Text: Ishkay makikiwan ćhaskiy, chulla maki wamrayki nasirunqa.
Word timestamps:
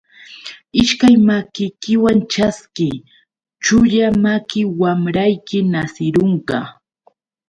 Ishkay 0.81 1.15
makikiwan 1.27 2.19
ćhaskiy, 2.31 2.95
chulla 3.63 4.07
maki 4.23 4.61
wamrayki 4.79 5.57
nasirunqa. 5.71 6.59